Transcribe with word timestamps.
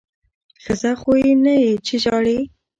ښځه 0.63 0.91
خو 1.01 1.11
نه 1.45 1.53
یې 1.63 1.71
چې 1.85 1.95
ژاړې! 2.03 2.37